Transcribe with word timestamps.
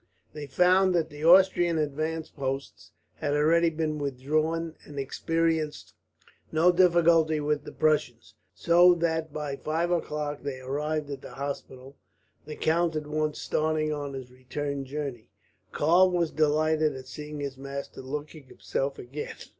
They 0.33 0.47
found 0.47 0.95
that 0.95 1.11
the 1.11 1.23
Austrian 1.23 1.77
advanced 1.77 2.35
posts 2.35 2.89
had 3.17 3.35
already 3.35 3.69
been 3.69 3.99
withdrawn, 3.99 4.73
and 4.83 4.97
experienced 4.97 5.93
no 6.51 6.71
difficulty 6.71 7.39
with 7.39 7.65
the 7.65 7.71
Prussians; 7.71 8.33
so 8.55 8.95
that 8.95 9.31
by 9.31 9.57
five 9.57 9.91
o'clock 9.91 10.41
they 10.41 10.59
arrived 10.59 11.11
at 11.11 11.21
the 11.21 11.35
hospital, 11.35 11.97
the 12.47 12.55
count 12.55 12.95
at 12.95 13.05
once 13.05 13.37
starting 13.39 13.93
on 13.93 14.15
his 14.15 14.31
return 14.31 14.85
journey. 14.85 15.29
Karl 15.71 16.09
was 16.09 16.31
delighted 16.31 16.95
at 16.95 17.05
seeing 17.05 17.39
his 17.39 17.55
master 17.59 18.01
looking 18.01 18.45
himself 18.45 18.97
again. 18.97 19.35